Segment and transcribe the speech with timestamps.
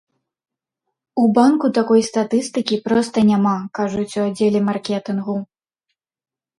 [1.23, 5.37] У банку такой статыстыкі проста няма, кажуць у аддзеле маркетынгу.